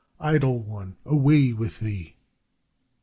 Idle 0.19 0.57
one, 0.63 0.97
away 1.05 1.53
with 1.53 1.79
thee! 1.79 2.15